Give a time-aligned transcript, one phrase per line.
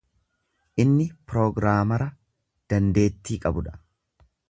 [0.83, 2.09] Inni piroogiraamara
[2.75, 3.79] dandeettii qabu dha.